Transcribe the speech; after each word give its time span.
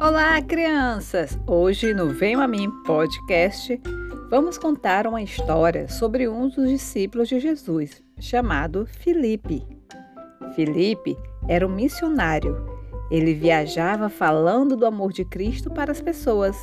Olá, 0.00 0.40
crianças! 0.40 1.36
Hoje 1.44 1.92
no 1.92 2.10
Venho 2.10 2.40
a 2.40 2.46
Mim 2.46 2.70
podcast 2.86 3.80
vamos 4.30 4.56
contar 4.56 5.08
uma 5.08 5.20
história 5.20 5.88
sobre 5.88 6.28
um 6.28 6.48
dos 6.48 6.68
discípulos 6.68 7.28
de 7.28 7.40
Jesus, 7.40 8.00
chamado 8.20 8.86
Filipe. 8.86 9.66
Filipe 10.54 11.16
era 11.48 11.66
um 11.66 11.74
missionário. 11.74 12.64
Ele 13.10 13.34
viajava 13.34 14.08
falando 14.08 14.76
do 14.76 14.86
amor 14.86 15.12
de 15.12 15.24
Cristo 15.24 15.68
para 15.68 15.90
as 15.90 16.00
pessoas. 16.00 16.56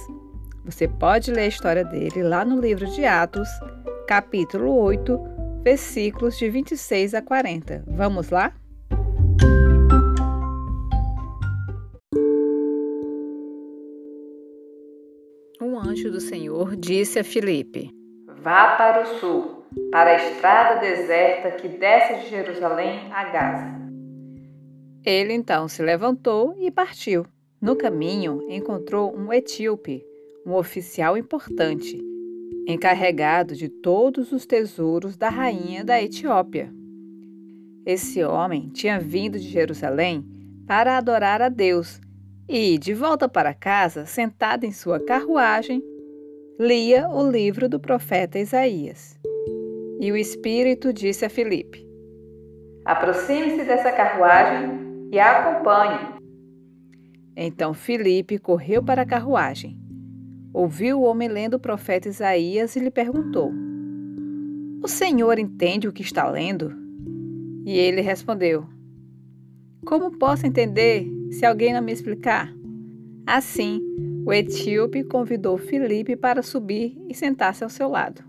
Você 0.63 0.87
pode 0.87 1.29
ler 1.29 1.41
a 1.41 1.47
história 1.47 1.83
dele 1.83 2.23
lá 2.23 2.45
no 2.45 2.61
livro 2.61 2.85
de 2.87 3.03
Atos, 3.03 3.49
capítulo 4.07 4.73
8, 4.79 5.19
versículos 5.61 6.37
de 6.37 6.49
26 6.49 7.13
a 7.13 7.21
40. 7.21 7.83
Vamos 7.85 8.29
lá? 8.29 8.53
Anjo 15.87 16.09
do 16.11 16.19
Senhor 16.19 16.75
disse 16.75 17.19
a 17.19 17.23
Filipe: 17.23 17.91
Vá 18.41 18.75
para 18.75 19.03
o 19.03 19.19
sul, 19.19 19.65
para 19.91 20.11
a 20.11 20.15
estrada 20.15 20.79
deserta 20.79 21.51
que 21.51 21.67
desce 21.67 22.23
de 22.23 22.29
Jerusalém 22.29 23.11
a 23.11 23.25
Gaza. 23.25 23.75
Ele 25.05 25.33
então 25.33 25.67
se 25.67 25.83
levantou 25.83 26.55
e 26.57 26.71
partiu. 26.71 27.25
No 27.61 27.75
caminho, 27.75 28.41
encontrou 28.49 29.15
um 29.15 29.31
etíope, 29.31 30.03
um 30.45 30.53
oficial 30.53 31.17
importante, 31.17 31.97
encarregado 32.67 33.55
de 33.55 33.69
todos 33.69 34.31
os 34.31 34.45
tesouros 34.45 35.15
da 35.15 35.29
rainha 35.29 35.83
da 35.83 36.01
Etiópia. 36.01 36.73
Esse 37.85 38.23
homem 38.23 38.69
tinha 38.69 38.99
vindo 38.99 39.39
de 39.39 39.47
Jerusalém 39.47 40.25
para 40.67 40.97
adorar 40.97 41.41
a 41.41 41.49
Deus 41.49 42.01
e, 42.47 42.77
de 42.77 42.93
volta 42.93 43.27
para 43.27 43.53
casa, 43.53 44.05
sentado 44.05 44.65
em 44.65 44.71
sua 44.71 44.99
carruagem, 44.99 45.83
lia 46.59 47.09
o 47.09 47.29
livro 47.29 47.67
do 47.67 47.79
profeta 47.79 48.39
Isaías. 48.39 49.19
E 49.99 50.11
o 50.11 50.15
Espírito 50.15 50.93
disse 50.93 51.25
a 51.25 51.29
Filipe: 51.29 51.85
Aproxime-se 52.85 53.63
dessa 53.65 53.91
carruagem 53.91 55.09
e 55.11 55.19
a 55.19 55.39
acompanhe. 55.39 56.15
Então 57.35 57.73
Filipe 57.73 58.37
correu 58.37 58.83
para 58.83 59.01
a 59.01 59.05
carruagem. 59.05 59.77
Ouviu 60.53 60.99
o 60.99 61.03
homem 61.03 61.27
lendo 61.27 61.55
o 61.55 61.59
profeta 61.59 62.07
Isaías 62.07 62.75
e 62.75 62.79
lhe 62.79 62.91
perguntou: 62.91 63.51
O 64.83 64.87
senhor 64.87 65.39
entende 65.39 65.87
o 65.87 65.93
que 65.93 66.03
está 66.03 66.29
lendo? 66.29 66.71
E 67.65 67.77
ele 67.77 68.01
respondeu: 68.01 68.65
Como 69.83 70.17
posso 70.17 70.45
entender 70.45 71.14
se 71.31 71.45
alguém 71.45 71.73
não 71.73 71.81
me 71.81 71.91
explicar? 71.91 72.53
Assim, 73.25 73.81
o 74.25 74.33
etíope 74.33 75.03
convidou 75.03 75.57
Filipe 75.57 76.15
para 76.15 76.41
subir 76.41 76.97
e 77.09 77.13
sentar-se 77.13 77.63
ao 77.63 77.69
seu 77.69 77.89
lado. 77.89 78.23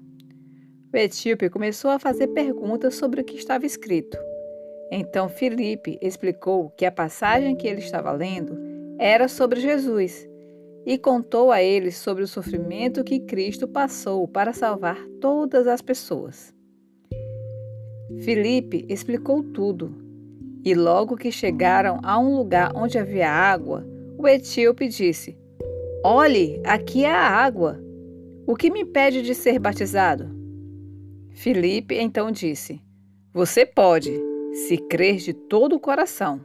O 0.92 0.96
etíope 0.96 1.50
começou 1.50 1.90
a 1.90 1.98
fazer 1.98 2.28
perguntas 2.28 2.94
sobre 2.94 3.20
o 3.20 3.24
que 3.24 3.36
estava 3.36 3.66
escrito. 3.66 4.16
Então 4.90 5.28
Filipe 5.28 5.98
explicou 6.00 6.70
que 6.70 6.86
a 6.86 6.92
passagem 6.92 7.56
que 7.56 7.66
ele 7.66 7.80
estava 7.80 8.12
lendo 8.12 8.56
era 8.98 9.28
sobre 9.28 9.60
Jesus 9.60 10.26
e 10.86 10.96
contou 10.96 11.50
a 11.50 11.62
ele 11.62 11.90
sobre 11.90 12.22
o 12.22 12.28
sofrimento 12.28 13.02
que 13.02 13.20
Cristo 13.20 13.66
passou 13.66 14.28
para 14.28 14.52
salvar 14.52 14.96
todas 15.20 15.66
as 15.66 15.82
pessoas. 15.82 16.54
Filipe 18.20 18.86
explicou 18.88 19.42
tudo 19.42 20.05
e 20.66 20.74
logo 20.74 21.16
que 21.16 21.30
chegaram 21.30 22.00
a 22.02 22.18
um 22.18 22.36
lugar 22.36 22.72
onde 22.74 22.98
havia 22.98 23.30
água, 23.30 23.86
o 24.18 24.26
etíope 24.26 24.88
disse: 24.88 25.38
Olhe, 26.02 26.60
aqui 26.64 27.04
é 27.04 27.12
a 27.12 27.22
água. 27.22 27.80
O 28.48 28.56
que 28.56 28.68
me 28.68 28.80
impede 28.80 29.22
de 29.22 29.32
ser 29.32 29.60
batizado? 29.60 30.28
Filipe 31.30 31.94
então 31.94 32.32
disse: 32.32 32.82
Você 33.32 33.64
pode, 33.64 34.12
se 34.66 34.76
crer 34.76 35.18
de 35.18 35.32
todo 35.32 35.76
o 35.76 35.80
coração. 35.80 36.44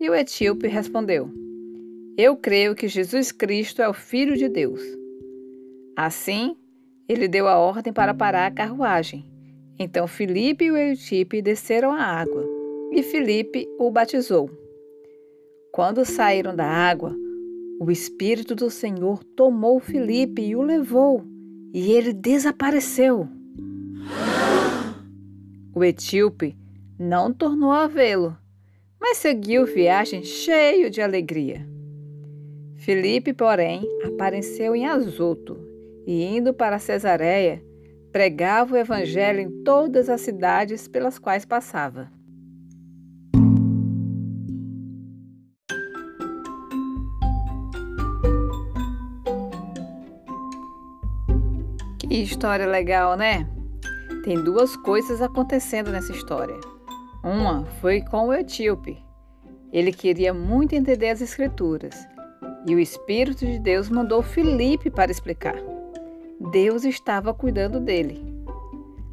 E 0.00 0.08
o 0.08 0.14
etíope 0.14 0.68
respondeu: 0.68 1.28
Eu 2.16 2.36
creio 2.36 2.72
que 2.76 2.86
Jesus 2.86 3.32
Cristo 3.32 3.82
é 3.82 3.88
o 3.88 3.92
Filho 3.92 4.36
de 4.36 4.48
Deus. 4.48 4.80
Assim, 5.96 6.56
ele 7.08 7.26
deu 7.26 7.48
a 7.48 7.58
ordem 7.58 7.92
para 7.92 8.14
parar 8.14 8.46
a 8.46 8.54
carruagem. 8.54 9.28
Então 9.76 10.06
Filipe 10.06 10.66
e 10.66 10.70
o 10.70 10.76
etíope 10.76 11.42
desceram 11.42 11.90
a 11.90 12.00
água 12.00 12.53
e 12.94 13.02
Filipe 13.02 13.68
o 13.76 13.90
batizou. 13.90 14.48
Quando 15.72 16.04
saíram 16.04 16.54
da 16.54 16.64
água, 16.64 17.12
o 17.80 17.90
Espírito 17.90 18.54
do 18.54 18.70
Senhor 18.70 19.24
tomou 19.24 19.80
Filipe 19.80 20.40
e 20.40 20.54
o 20.54 20.62
levou, 20.62 21.24
e 21.72 21.90
ele 21.90 22.12
desapareceu. 22.12 23.28
O 25.74 25.82
etíope 25.82 26.56
não 26.96 27.32
tornou 27.32 27.72
a 27.72 27.88
vê-lo, 27.88 28.38
mas 29.00 29.18
seguiu 29.18 29.66
viagem 29.66 30.22
cheio 30.22 30.88
de 30.88 31.02
alegria. 31.02 31.66
Filipe, 32.76 33.32
porém, 33.32 33.82
apareceu 34.04 34.76
em 34.76 34.86
Azoto 34.86 35.58
e, 36.06 36.22
indo 36.22 36.54
para 36.54 36.78
Cesareia, 36.78 37.60
pregava 38.12 38.74
o 38.74 38.78
evangelho 38.78 39.40
em 39.40 39.64
todas 39.64 40.08
as 40.08 40.20
cidades 40.20 40.86
pelas 40.86 41.18
quais 41.18 41.44
passava. 41.44 42.08
Que 52.14 52.22
história 52.22 52.64
legal, 52.64 53.16
né? 53.16 53.44
Tem 54.22 54.40
duas 54.40 54.76
coisas 54.76 55.20
acontecendo 55.20 55.90
nessa 55.90 56.12
história. 56.12 56.54
Uma 57.24 57.64
foi 57.80 58.02
com 58.02 58.28
o 58.28 58.32
etíope. 58.32 59.04
Ele 59.72 59.90
queria 59.90 60.32
muito 60.32 60.76
entender 60.76 61.10
as 61.10 61.20
escrituras 61.20 62.06
e 62.68 62.72
o 62.72 62.78
Espírito 62.78 63.44
de 63.44 63.58
Deus 63.58 63.90
mandou 63.90 64.22
Filipe 64.22 64.90
para 64.90 65.10
explicar. 65.10 65.56
Deus 66.52 66.84
estava 66.84 67.34
cuidando 67.34 67.80
dele. 67.80 68.24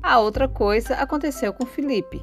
A 0.03 0.19
outra 0.19 0.47
coisa 0.47 0.93
aconteceu 0.93 1.51
com 1.53 1.65
Filipe. 1.65 2.21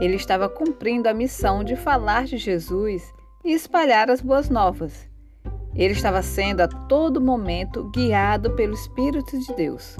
Ele 0.00 0.16
estava 0.16 0.50
cumprindo 0.50 1.08
a 1.08 1.14
missão 1.14 1.64
de 1.64 1.76
falar 1.76 2.26
de 2.26 2.36
Jesus 2.36 3.10
e 3.42 3.54
espalhar 3.54 4.10
as 4.10 4.20
boas 4.20 4.50
novas. 4.50 5.08
Ele 5.76 5.92
estava 5.92 6.22
sendo 6.22 6.60
a 6.60 6.68
todo 6.68 7.20
momento 7.20 7.84
guiado 7.90 8.50
pelo 8.52 8.74
Espírito 8.74 9.38
de 9.38 9.54
Deus. 9.54 9.96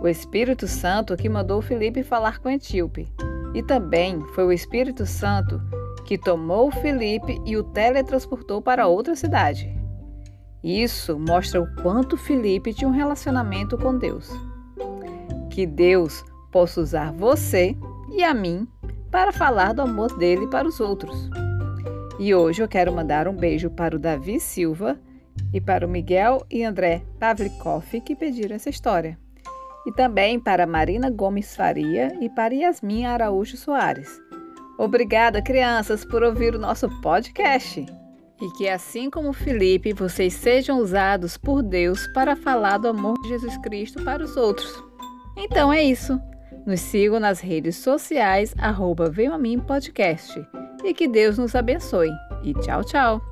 O 0.00 0.08
Espírito 0.08 0.66
Santo 0.68 1.16
que 1.16 1.28
mandou 1.28 1.62
Felipe 1.62 2.02
falar 2.02 2.40
com 2.40 2.50
Etíope. 2.50 3.08
E 3.54 3.62
também 3.62 4.20
foi 4.34 4.44
o 4.44 4.52
Espírito 4.52 5.06
Santo 5.06 5.60
que 6.04 6.18
tomou 6.18 6.70
Felipe 6.70 7.40
e 7.46 7.56
o 7.56 7.62
teletransportou 7.62 8.60
para 8.60 8.86
outra 8.86 9.14
cidade. 9.14 9.72
Isso 10.62 11.18
mostra 11.18 11.60
o 11.60 11.74
quanto 11.82 12.16
Felipe 12.16 12.74
tinha 12.74 12.88
um 12.88 12.92
relacionamento 12.92 13.78
com 13.78 13.96
Deus. 13.96 14.30
Que 15.50 15.66
Deus 15.66 16.24
possa 16.50 16.80
usar 16.80 17.12
você 17.12 17.76
e 18.10 18.22
a 18.22 18.34
mim 18.34 18.68
para 19.10 19.32
falar 19.32 19.72
do 19.72 19.82
amor 19.82 20.16
dele 20.16 20.46
para 20.46 20.68
os 20.68 20.80
outros. 20.80 21.30
E 22.18 22.34
hoje 22.34 22.62
eu 22.62 22.68
quero 22.68 22.92
mandar 22.92 23.26
um 23.26 23.34
beijo 23.34 23.70
para 23.70 23.96
o 23.96 23.98
Davi 23.98 24.38
Silva 24.38 24.98
e 25.52 25.60
para 25.60 25.86
o 25.86 25.88
Miguel 25.88 26.44
e 26.50 26.62
André 26.62 27.02
Pavlikoff 27.18 28.00
que 28.02 28.14
pediram 28.14 28.54
essa 28.54 28.70
história. 28.70 29.18
E 29.86 29.92
também 29.92 30.38
para 30.38 30.66
Marina 30.66 31.10
Gomes 31.10 31.56
Faria 31.56 32.16
e 32.20 32.28
para 32.28 32.54
Yasmin 32.54 33.06
Araújo 33.06 33.56
Soares. 33.56 34.20
Obrigada, 34.78 35.42
crianças, 35.42 36.04
por 36.04 36.22
ouvir 36.22 36.54
o 36.54 36.58
nosso 36.58 36.88
podcast. 37.00 37.84
E 38.40 38.50
que 38.56 38.68
assim 38.68 39.10
como 39.10 39.32
Felipe, 39.32 39.92
vocês 39.92 40.34
sejam 40.34 40.78
usados 40.78 41.36
por 41.36 41.62
Deus 41.62 42.06
para 42.08 42.36
falar 42.36 42.78
do 42.78 42.88
amor 42.88 43.20
de 43.22 43.28
Jesus 43.28 43.56
Cristo 43.58 44.04
para 44.04 44.22
os 44.22 44.36
outros. 44.36 44.82
Então 45.36 45.72
é 45.72 45.82
isso. 45.82 46.20
Nos 46.66 46.80
sigam 46.80 47.18
nas 47.18 47.40
redes 47.40 47.76
sociais, 47.76 48.54
arroba 48.58 49.10
Venho 49.10 49.32
a 49.32 49.38
Mim 49.38 49.58
Podcast 49.58 50.40
e 50.84 50.94
que 50.94 51.08
Deus 51.08 51.38
nos 51.38 51.54
abençoe. 51.54 52.10
E 52.42 52.52
tchau, 52.54 52.82
tchau! 52.84 53.31